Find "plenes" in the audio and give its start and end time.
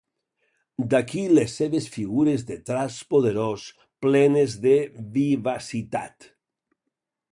4.07-4.57